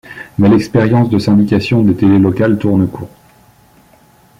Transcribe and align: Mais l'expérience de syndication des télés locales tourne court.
Mais 0.39 0.49
l'expérience 0.49 1.11
de 1.11 1.19
syndication 1.19 1.83
des 1.83 1.95
télés 1.95 2.17
locales 2.17 2.57
tourne 2.57 2.87
court. 2.87 3.07